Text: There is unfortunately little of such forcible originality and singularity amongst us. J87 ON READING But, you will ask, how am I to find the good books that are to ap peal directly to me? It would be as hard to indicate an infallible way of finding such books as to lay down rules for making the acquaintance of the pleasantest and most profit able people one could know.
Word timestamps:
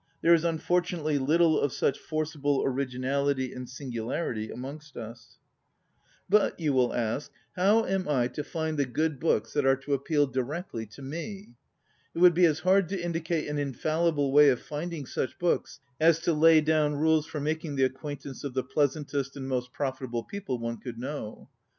There 0.23 0.33
is 0.33 0.43
unfortunately 0.43 1.19
little 1.19 1.59
of 1.59 1.71
such 1.71 1.99
forcible 1.99 2.63
originality 2.65 3.53
and 3.53 3.69
singularity 3.69 4.49
amongst 4.49 4.97
us. 4.97 5.27
J87 5.27 5.29
ON 5.29 6.39
READING 6.41 6.51
But, 6.57 6.59
you 6.59 6.73
will 6.73 6.91
ask, 6.95 7.31
how 7.55 7.85
am 7.85 8.09
I 8.09 8.27
to 8.29 8.43
find 8.43 8.79
the 8.79 8.87
good 8.87 9.19
books 9.19 9.53
that 9.53 9.63
are 9.63 9.75
to 9.75 9.93
ap 9.93 10.05
peal 10.05 10.25
directly 10.25 10.87
to 10.87 11.03
me? 11.03 11.49
It 12.15 12.17
would 12.17 12.33
be 12.33 12.45
as 12.45 12.61
hard 12.61 12.89
to 12.89 12.99
indicate 12.99 13.47
an 13.47 13.59
infallible 13.59 14.31
way 14.31 14.49
of 14.49 14.59
finding 14.59 15.05
such 15.05 15.37
books 15.37 15.79
as 15.99 16.17
to 16.21 16.33
lay 16.33 16.61
down 16.61 16.95
rules 16.95 17.27
for 17.27 17.39
making 17.39 17.75
the 17.75 17.83
acquaintance 17.83 18.43
of 18.43 18.55
the 18.55 18.63
pleasantest 18.63 19.37
and 19.37 19.47
most 19.47 19.71
profit 19.71 20.07
able 20.09 20.23
people 20.23 20.57
one 20.57 20.77
could 20.77 20.97
know. 20.97 21.47